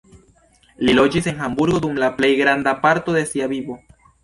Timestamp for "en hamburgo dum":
1.33-2.01